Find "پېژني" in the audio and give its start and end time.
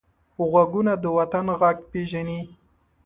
1.91-2.41